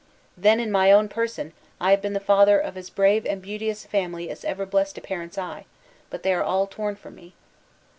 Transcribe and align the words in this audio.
Then, 0.35 0.59
in 0.59 0.71
my 0.71 0.91
own 0.91 1.09
person, 1.09 1.53
I 1.79 1.91
have 1.91 2.01
been 2.01 2.13
the 2.13 2.19
father 2.19 2.57
of 2.57 2.75
as 2.75 2.89
brave 2.89 3.23
and 3.23 3.39
beauteous 3.39 3.85
a 3.85 3.87
family 3.87 4.31
as 4.31 4.43
ever 4.43 4.65
blessed 4.65 4.97
a 4.97 5.01
parent's 5.01 5.37
eye; 5.37 5.67
but 6.09 6.23
they 6.23 6.33
are 6.33 6.41
all 6.43 6.65
torn 6.65 6.95
from 6.95 7.13
me. 7.13 7.35